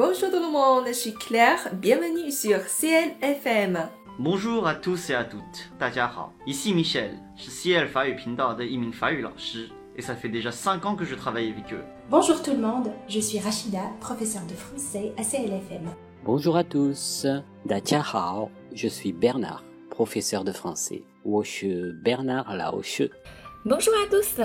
[0.00, 3.88] Bonjour tout le monde, je suis Claire, bienvenue sur CLFM.
[4.18, 11.04] Bonjour à tous et à toutes，大家好，Ici Michel，是 CL 法语频道的一名法语老师，et ça fait déjà 5 ans que
[11.04, 11.84] je travaille avec eux。
[12.10, 15.88] Bonjour tout le monde, je suis Rachida, professeure de français à CLFM.
[16.24, 17.24] Bonjour à tous,
[17.64, 21.04] 大家好，je suis Bernard, professeur de français.
[21.22, 23.08] 我是 Bernard 老师。
[23.64, 24.40] Bonjour à tous,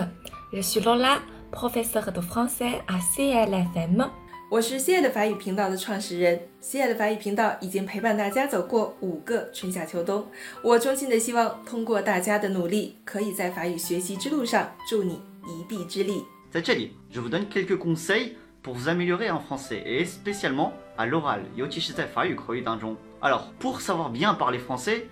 [0.54, 1.18] je suis Lola,
[1.52, 4.08] professeure de français à CLFM.
[4.49, 10.25] 我是 CL 的法语频道的创始人，CL 的法语频道已经陪伴大家走过五个春夏秋冬。
[10.63, 16.23] 我衷心的希望通过大家的努力，可以在法语学习之路上助你一臂之力。
[16.49, 22.97] 在这里，je vous donne quelques conseils pour vous améliorer en français et spécialement à l'oral，尤其是在法语口语当中。
[23.21, 25.07] Alors pour savoir bien parler français,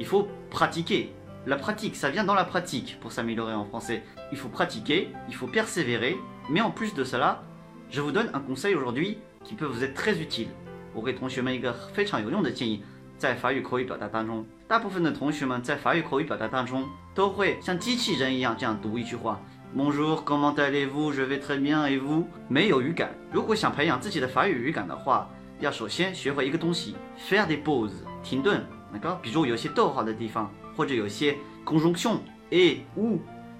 [0.00, 1.10] il faut pratiquer.
[1.46, 4.02] La pratique, ça vient dans la pratique pour s'améliorer en français.
[4.32, 6.16] Il faut pratiquer, il faut persévérer,
[6.50, 7.44] mais en plus de cela,
[7.89, 10.47] je vous donne un conseil aujourd'hui qui peut vous être très utile。
[10.93, 12.81] 我给同学们一个非常有用的建议，
[13.17, 19.39] 在法语口语表达当中，大部分的同学们在法语口语表达当中都会像机器人一样这样读一句话：
[19.75, 21.11] Bonjour, comment allez-vous?
[21.11, 22.25] Je vais très bien, et vous?
[22.47, 23.11] 没有语感。
[23.31, 26.95] 如果想培养自己的法语语感的话，要首先学会一个东西：
[27.29, 27.91] faire des pauses，
[28.23, 28.63] 停顿。
[28.91, 32.19] 那个，比如有些逗号的地方，或者有些 conjonction
[32.51, 33.19] et ou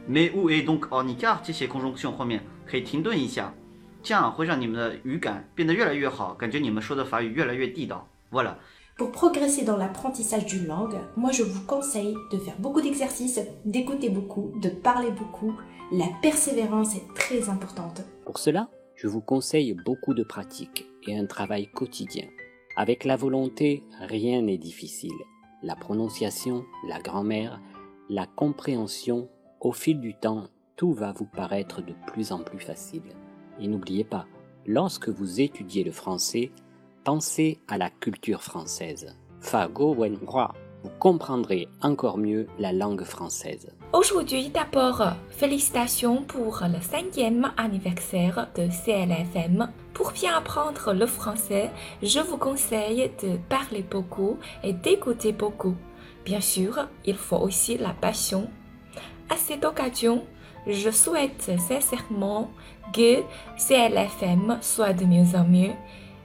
[0.09, 3.53] mais ou et donc or 你 car 这些 conjonction 后面可以停顿一下。
[4.03, 8.07] 这样会让你们的语感变得越来越好，感觉你们说的法语越来越地道。
[8.31, 8.55] Voilà.
[8.97, 14.09] Pour progresser dans l'apprentissage d'une langue, moi je vous conseille de faire beaucoup d'exercices, d'écouter
[14.09, 15.53] beaucoup, de parler beaucoup.
[15.91, 18.03] La persévérance est très importante.
[18.25, 22.25] Pour cela, je vous conseille beaucoup de pratique et un travail quotidien.
[22.77, 25.11] Avec la volonté, rien n'est difficile.
[25.61, 27.59] La prononciation, la grammaire,
[28.09, 29.29] la compréhension,
[29.59, 33.03] au fil du temps, tout va vous paraître de plus en plus facile.
[33.60, 34.26] Et n'oubliez pas,
[34.66, 36.50] lorsque vous étudiez le français,
[37.04, 39.14] pensez à la culture française.
[40.82, 43.70] Vous comprendrez encore mieux la langue française.
[43.92, 49.70] Aujourd'hui d'abord, félicitations pour le cinquième anniversaire de CLFM.
[49.92, 51.70] Pour bien apprendre le français,
[52.02, 55.74] je vous conseille de parler beaucoup et d'écouter beaucoup.
[56.24, 58.48] Bien sûr, il faut aussi la passion.
[59.28, 60.24] À cette occasion,
[60.67, 62.51] je souhaite sincèrement
[62.93, 63.23] que
[63.57, 65.73] CLFM soit de mieux en mieux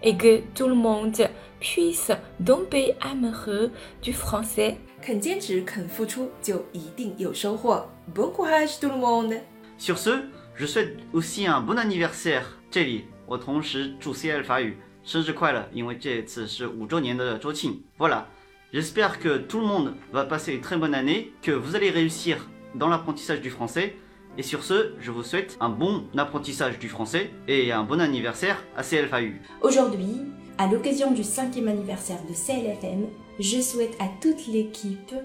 [0.03, 1.29] et que tout le monde
[1.61, 2.11] puisse
[2.45, 3.71] tomber amoureux
[4.03, 4.77] du français.
[5.03, 7.89] 肯坚持，肯付出，就一定有收获。
[8.15, 9.35] Bon courage tout le monde！
[9.79, 12.43] Sur ce, je souhaite aussi un bon anniversaire。
[12.71, 17.83] 这里我同时祝 CL 法语生日快乐，因为这次是五周年的周庆。
[17.99, 18.25] Voilà,
[18.73, 22.49] j'espère que tout le monde va passer une très bonne année, que vous allez réussir
[22.75, 23.95] dans l'apprentissage du français.
[24.38, 28.62] et sur ce, je vous souhaite un bon apprentissage du français et un bon anniversaire
[28.76, 29.42] à CL 法语。
[29.62, 30.24] Aujourd'hui,
[30.58, 33.08] à l'occasion du cinquième anniversaire de CLFM,
[33.40, 35.16] je souhaite à toute l'équipe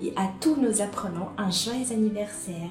[0.00, 2.70] et à tous nos apprenants un joyeux anniversaire.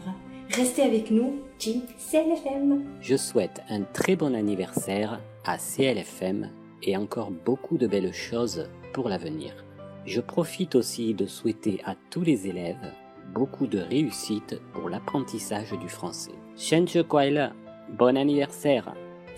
[0.52, 2.84] Restez avec nous, Team CLFM.
[3.02, 6.50] Je souhaite un très bon anniversaire à CLFM
[6.82, 9.52] et encore beaucoup de belles choses pour l'avenir.
[10.06, 12.94] Je profite aussi de souhaiter à tous les élèves
[13.34, 16.36] beaucoup de réussite pour l'apprentissage du français.
[16.56, 17.52] Shenchu Kuaila,
[17.90, 18.94] bon anniversaire!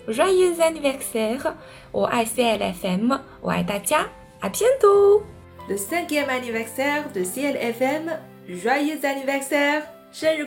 [0.06, 1.56] Joyeux anniversaire
[1.92, 4.06] au ICLFM, au Aitatia,
[4.42, 5.22] à bientôt!
[5.68, 8.18] Le cinquième anniversaire de CLFM,
[8.48, 10.46] joyeux anniversaire, Shenchu